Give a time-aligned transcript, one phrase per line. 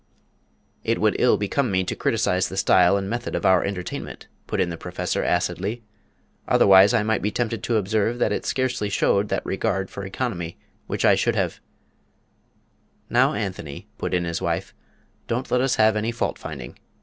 [0.83, 4.59] "It would ill become me to criticise the style and method of our entertainment," put
[4.59, 5.83] in the Professor, acidly,
[6.47, 10.57] "otherwise I might be tempted to observe that it scarcely showed that regard for economy
[10.87, 11.59] which I should have"
[13.11, 14.73] "Now, Anthony," put in his wife,
[15.27, 16.79] "don't let us have any fault finding.